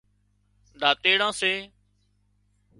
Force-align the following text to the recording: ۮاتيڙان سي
ۮاتيڙان 0.81 1.29
سي 1.39 1.53